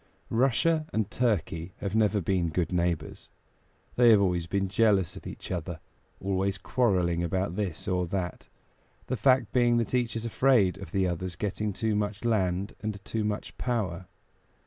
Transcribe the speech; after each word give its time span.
Russia 0.31 0.87
and 0.91 1.11
Turkey 1.11 1.73
have 1.77 1.93
never 1.93 2.19
been 2.21 2.49
good 2.49 2.71
neighbors. 2.71 3.29
They 3.97 4.09
have 4.09 4.19
always 4.19 4.47
been 4.47 4.67
jealous 4.67 5.15
of 5.15 5.27
each 5.27 5.51
other, 5.51 5.79
always 6.19 6.57
quarreling 6.57 7.21
about 7.23 7.55
this 7.55 7.87
or 7.87 8.07
that, 8.07 8.47
the 9.05 9.15
fact 9.15 9.51
being 9.53 9.77
that 9.77 9.93
each 9.93 10.15
is 10.15 10.25
afraid 10.25 10.79
of 10.79 10.91
the 10.91 11.07
other's 11.07 11.35
getting 11.35 11.71
too 11.71 11.95
much 11.95 12.25
land 12.25 12.73
and 12.79 12.99
too 13.05 13.23
much 13.23 13.55
power. 13.59 14.07